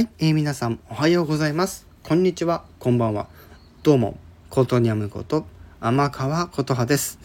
[0.00, 1.86] はい、えー、皆さんおはようございます。
[2.04, 3.28] こんにちは、こんばんは。
[3.82, 4.16] どうも、
[4.48, 5.44] ことにゃむこと
[5.78, 7.18] 天川琴葉です。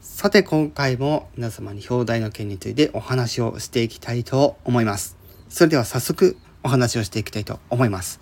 [0.00, 5.16] さて今回も皆様に表題の件についてお話をしていきたいと思います。
[5.48, 8.18] それでは早速お話をしていきたいと思います。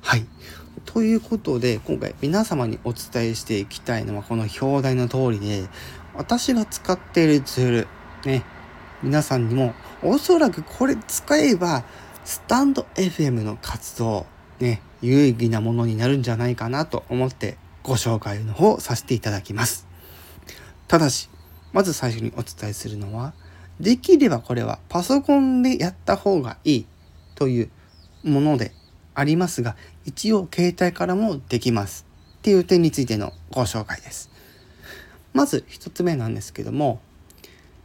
[0.00, 0.26] はい。
[0.84, 5.68] ということで今回皆様にお伝えしていきたいのはこの表題の通りで
[6.16, 7.88] 私が使っているツール
[8.24, 8.42] ね
[9.04, 11.84] 皆さんにもおそらくこれ使えば
[12.26, 14.26] スタンド FM の活動、
[14.58, 19.86] ね、有意義なものになるんじゃないかなと思ってご紹介の方させていただきます。
[20.88, 21.30] ただし、
[21.72, 23.32] まず最初にお伝えするのは、
[23.78, 26.86] できればこれはパソコンでやった方がいい
[27.36, 27.70] という
[28.24, 28.72] もので
[29.14, 32.06] ありますが、一応携帯からもできます
[32.38, 34.32] っていう点についてのご紹介です。
[35.32, 37.00] まず一つ目なんですけども、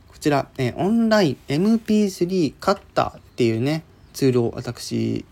[0.07, 3.83] こちら、えオンライン MP3 カッターっていうね、
[4.13, 5.25] ツールを私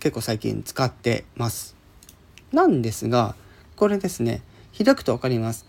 [0.00, 1.76] 結構最近使ってます。
[2.52, 3.34] なんですが、
[3.76, 4.42] これですね、
[4.76, 5.66] 開くと分かります。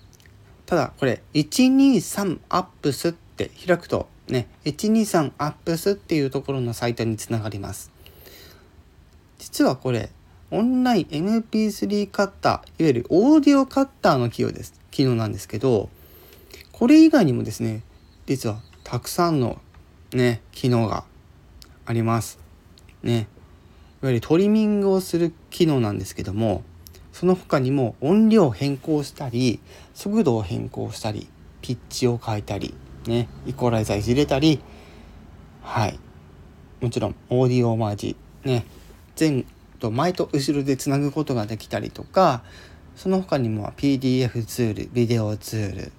[0.66, 7.92] ただこれ123アップスって開くとね、123アップスっていうところのサイトにつながります。
[9.38, 10.10] 実はこれ、
[10.52, 14.74] オンライン MP3 カッター、いわゆるオーディオカッターの機能です。
[14.90, 15.90] 機能なんですけど、
[16.72, 17.84] これ以外にもですね、
[18.26, 19.62] 実はたくさんの
[20.14, 21.04] ね、機能が
[21.86, 22.45] あります。
[23.06, 23.28] ね。
[24.02, 26.64] いわゆるトリミングをする機能なんですけども
[27.14, 29.60] その他にも音量を変更したり
[29.94, 31.30] 速度を変更したり
[31.62, 32.76] ピッチを変えたり
[33.08, 34.62] ねイコライザーいじれたり
[35.62, 35.98] はい。
[36.82, 38.66] もちろんオーディオマージね
[39.18, 39.46] 前
[39.80, 42.44] と前と後ろでつなぐことができたりとか
[42.96, 45.92] その他にも PDF ツールビデオツール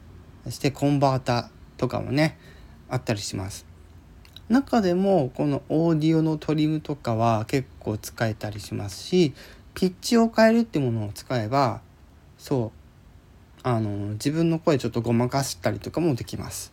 [0.44, 2.38] そしてコンバータとかもね
[2.88, 3.75] あったりします。
[4.48, 9.34] 中でもこのオーディオのトリムとかは結構使えたりしますし
[9.75, 11.80] ピッチを変えるってものを使えば
[12.39, 12.86] そう
[13.69, 16.73] あの自分の声ちょっとごまかしたりとかもできます。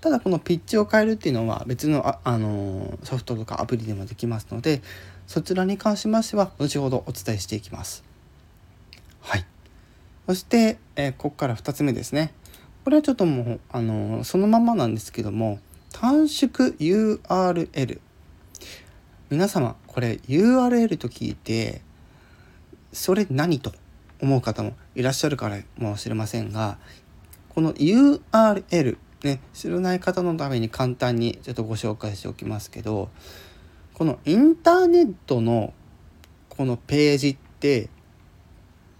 [0.00, 4.82] ただこのピッチを変えるっていうのは別のああのソフトとかアプリでもできますので
[5.26, 8.04] そちらに関しましては後ほどお伝えしていきます。
[9.20, 9.46] はい。
[10.26, 12.34] そして、えー、ここから2つ目ですね。
[12.84, 15.58] これはちょっともうあのそのままなんですけども
[15.96, 18.00] 短縮 URL
[19.30, 21.82] 皆様これ URL と聞いて
[22.92, 23.72] それ何と
[24.20, 26.78] 思う方もいらっしゃるからもしれませんが
[27.48, 33.08] この URL ね知らない方のために簡単にちょっとご紹介しておきますけど
[33.92, 35.72] このインターネットの
[36.48, 37.88] このページって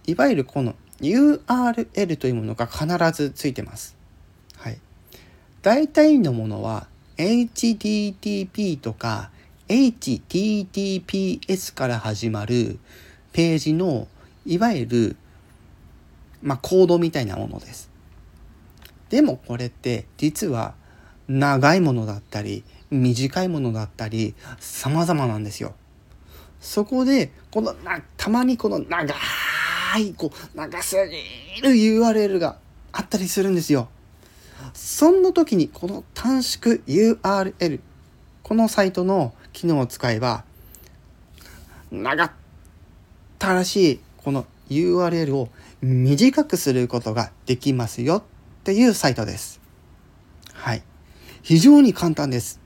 [0.07, 3.97] いわゆるこの URL というものが必ずついてます。
[5.65, 6.85] 大体のものは
[7.17, 9.31] HTTP とか
[9.67, 10.13] HTTPS
[11.73, 12.77] から始まる
[13.33, 14.07] ページの
[14.45, 15.15] いわゆる、
[16.43, 17.89] まあ、コードみたいなものです。
[19.09, 20.75] でもこれって実は
[21.27, 25.73] 長いものだったり短いものだったり様々なんですよ。
[26.61, 29.15] そこでこのなたまにこの長
[29.97, 32.59] いこう長すぎる URL が
[32.91, 33.89] あったりするんですよ。
[34.73, 37.79] そんな時にこの短縮 URL
[38.43, 40.43] このサイトの機能を使えば
[41.91, 42.31] 長っ
[43.39, 45.49] たらしいこの URL を
[45.81, 48.23] 短くすることができますよっ
[48.63, 49.61] ていうサイトです。
[50.53, 50.81] はい。
[51.43, 52.59] 非常に簡単です。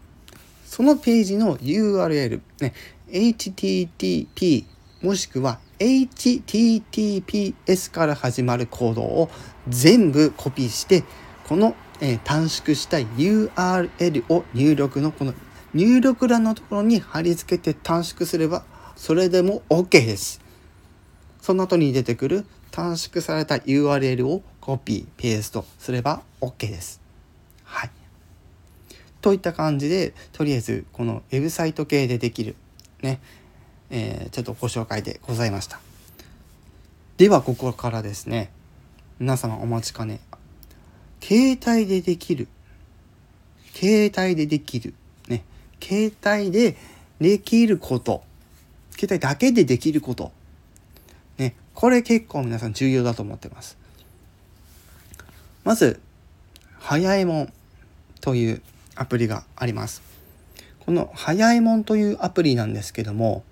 [0.65, 2.73] そのページの URL、ね、
[3.09, 4.65] http
[5.01, 9.29] もしくは https から始まるコードを
[9.67, 11.03] 全部コピーして
[11.49, 15.33] このえー、短縮したい URL を入力のこの
[15.73, 18.63] 入力欄のところに貼り付けて短縮すれば
[18.95, 20.41] それでも OK です。
[21.41, 27.01] その後に出てくる短縮された URL をコピー、ペーストすれば OK です。
[27.63, 27.89] はい。
[29.21, 32.55] といった感じで、とりあえずこのウェブサイト系でできる、
[33.01, 33.21] ね、
[33.89, 35.79] えー、ちょっとご紹介でございました。
[37.17, 38.51] では、ここからですね、
[39.19, 40.19] 皆様お待ちかね、
[41.21, 42.47] 携帯でできる。
[43.73, 44.93] 携帯でできる。
[45.27, 45.43] ね。
[45.81, 46.75] 携帯で
[47.19, 48.23] できること。
[48.91, 50.31] 携帯だけでできること。
[51.37, 51.55] ね。
[51.73, 53.77] これ結構皆さん重要だと思ってます。
[55.63, 55.99] まず、
[56.79, 57.53] 早いもん
[58.21, 58.61] という
[58.95, 60.01] アプリがあります。
[60.79, 63.43] この早いもんというアプリなんですけども、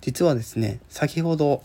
[0.00, 1.62] 実はですね、先ほど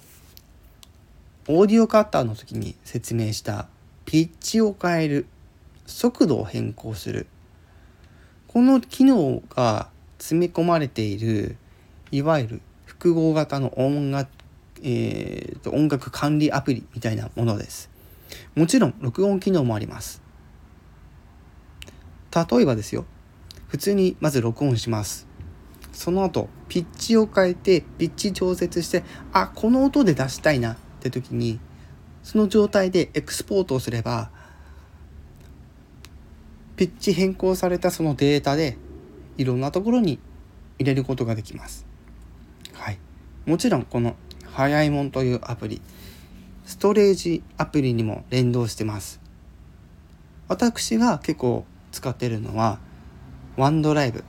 [1.48, 3.68] オーディオカッターの時に説明した
[4.08, 5.28] ピッチを変える
[5.86, 7.28] 速度を変更する
[8.48, 11.58] この機能が詰め込まれている
[12.10, 14.32] いわゆる複合型の音楽,、
[14.82, 17.92] えー、と音楽管理アプリみたいなものです。
[18.56, 20.26] もちろん録音機能もあります。
[22.34, 23.06] 例えばですよ
[23.68, 25.28] 普通にまず録音します
[25.92, 31.60] その後ピッチを変えてピッチ調節してあこの音で出したいなって時に
[32.28, 34.30] その状態でエクスポートをすれば
[36.76, 38.78] ピッチ変更されたそのデータで
[39.38, 40.20] いろんなところに
[40.78, 41.86] 入れることができます。
[42.74, 43.00] はい、
[43.46, 45.82] もちろんこの早いもんというアプリ
[46.66, 49.22] ストレージアプリにも連動してます。
[50.50, 51.64] 私が結構
[51.94, 52.80] 使ってるのは
[53.56, 54.26] ワンドライブ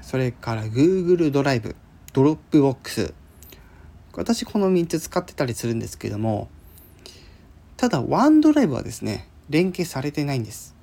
[0.00, 1.74] それから Google ドライブ
[2.12, 3.14] Dropbox
[4.12, 6.50] 私この3つ使ってたりするんですけども
[7.76, 10.74] ただ OneDrive はですね連携されてないんです。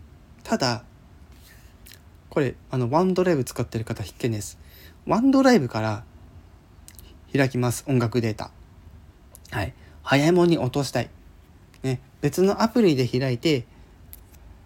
[0.44, 0.84] ただ
[2.30, 4.58] これあの OneDrive 使ってる方必見です。
[5.06, 6.04] OneDrive から
[7.36, 8.52] 開きます音楽データ。
[9.52, 9.74] はい。
[10.04, 11.10] ハヤえもんに落としたい。
[11.82, 12.00] ね。
[12.22, 13.66] 別のアプリで開いて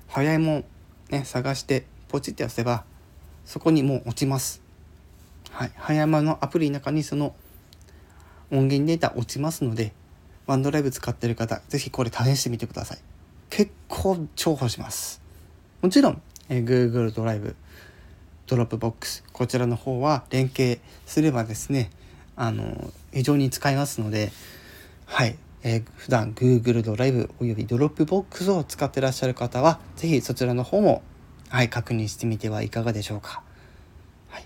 [0.07, 0.65] ハヤえもん
[1.09, 2.83] ね、探してポチって押せば
[3.45, 4.61] そこにもう落ちます。
[5.51, 7.33] はい、ハヤえもんのアプリの中にその
[8.51, 9.93] 音源データ落ちますので
[10.47, 12.97] OneDrive 使ってる方是非これ試してみてください。
[13.49, 15.21] 結構重宝します。
[15.81, 17.55] もちろん、え Google ドライブ
[18.47, 21.91] Dropbox こちらの方は連携すればですね
[22.35, 24.31] あの非常に使えますので
[25.05, 31.01] はいえー、普段 Google ドライブおよび Dropbox を使ってらっしゃる方は、是非そちらの方も、
[31.49, 33.41] はい、確認してみてはいかがでしょうか。
[34.29, 34.45] はい、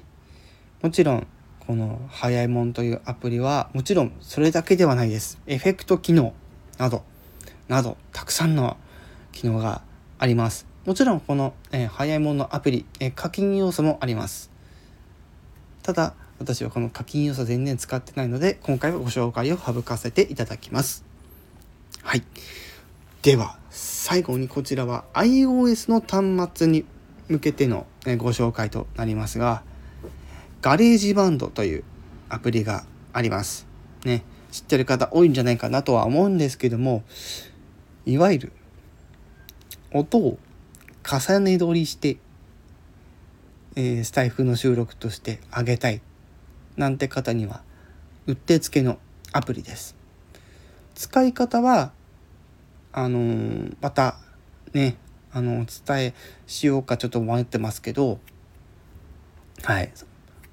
[0.81, 1.27] もちろん、
[1.71, 5.39] このハヤえもんというアプリは、もちろんそれだけではないです。
[5.47, 6.33] エフェクト機能
[6.77, 7.01] など、
[7.69, 8.75] など、たくさんの
[9.31, 9.81] 機能が
[10.19, 10.67] あります。
[10.85, 14.51] もちろんこの、えー、ハヤえもんのアプリ、えー、課金要素もあります。
[15.81, 21.05] ただ、私はこの課金要素全然使ってないので、今回はご紹介を省かせていただきます。
[22.03, 22.23] はい。
[23.21, 26.83] では、最後にこちらは iOS の端末に
[27.29, 27.87] 向けての
[28.17, 29.63] ご紹介となりますが、
[30.61, 31.83] GarageBand という
[32.29, 33.67] アプリがあります。
[34.05, 34.23] ね。
[34.51, 37.03] 知ってる方多いんじゃないかなとは思うんですけども、
[38.05, 38.51] いわゆる
[39.93, 40.37] 音を
[41.03, 42.17] 重ね撮りして、
[43.75, 46.01] えー、スタイフの収録としてあげたい
[46.77, 47.63] なんて方には
[48.27, 48.99] うってつけの
[49.31, 49.95] アプリです。
[50.93, 51.91] 使い方は
[52.93, 54.17] あのー、また
[54.73, 54.97] ね
[55.31, 56.13] あのお伝え
[56.45, 58.19] しようかちょっと迷ってますけど
[59.63, 59.91] はい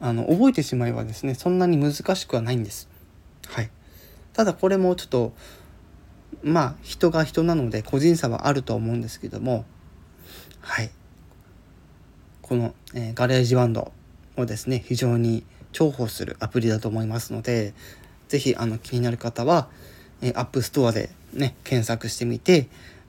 [0.01, 2.89] あの覚えてしまえばですねそんなに難しくはないんです。
[3.49, 3.71] はい、
[4.33, 5.33] ただこれもちょっと
[6.43, 9.65] まあ人が人なので個人差はあると思うんですけども
[10.61, 10.91] はい
[12.43, 13.93] この、えー、 GarageBand
[14.37, 17.75] をですね非常に重宝するアプリだと思いますので、
[18.29, 19.69] 是非気になる方は、
[20.21, 22.69] え App Store でね、検索してみて、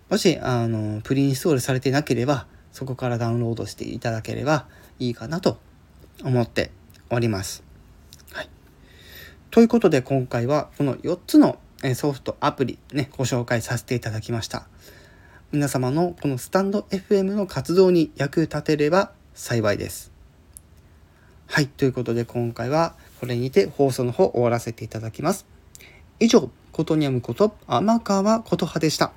[0.10, 4.68] もし、あの、プリインストールされてなければ、そこからダウンロードしていただければ
[5.00, 5.58] いいかなと
[6.24, 6.72] 思って
[7.10, 7.64] おります。
[8.34, 8.50] はい。
[9.52, 11.60] ということで今回はこの4つの
[11.96, 14.68] ソフト、アプリね、ご紹介させていただきました。
[15.52, 20.12] 皆様のこのスタンド FM の活動に役立てれば幸いです。
[21.48, 25.48] はい、ということで今回はこれにて放送の方終わらせていただきます。
[26.20, 29.12] 以上、ことにゃむこと天川琴葉でした。